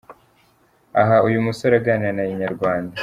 [1.01, 2.95] Aha uyu musore aganira na Inyarwanda.